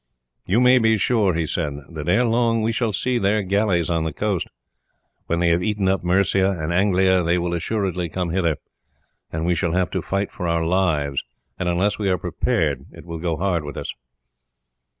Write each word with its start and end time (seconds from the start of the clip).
"You 0.47 0.59
may 0.61 0.79
be 0.79 0.97
sure," 0.97 1.35
he 1.35 1.45
said, 1.45 1.73
"that 1.91 2.09
ere 2.09 2.23
long 2.25 2.63
we 2.63 2.71
shall 2.71 2.91
see 2.91 3.19
their 3.19 3.43
galleys 3.43 3.87
on 3.87 4.03
the 4.03 4.11
coast. 4.11 4.47
When 5.27 5.39
they 5.39 5.49
have 5.49 5.61
eaten 5.61 5.87
up 5.87 6.03
Mercia 6.03 6.57
and 6.59 6.73
Anglia 6.73 7.21
they 7.21 7.37
will 7.37 7.53
assuredly 7.53 8.09
come 8.09 8.31
hither, 8.31 8.57
and 9.31 9.45
we 9.45 9.53
shall 9.53 9.73
have 9.73 9.91
to 9.91 10.01
fight 10.01 10.31
for 10.31 10.47
our 10.47 10.65
lives, 10.65 11.23
and 11.59 11.69
unless 11.69 11.99
we 11.99 12.09
are 12.09 12.17
prepared 12.17 12.87
it 12.91 13.05
will 13.05 13.19
go 13.19 13.37
hard 13.37 13.63
with 13.63 13.77
us." 13.77 13.93